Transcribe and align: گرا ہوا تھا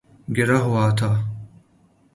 گرا 0.35 0.57
ہوا 0.65 0.85
تھا 0.97 1.09